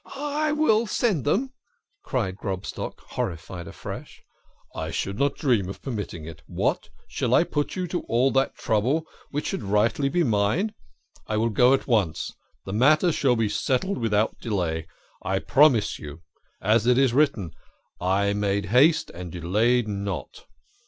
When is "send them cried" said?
0.87-2.35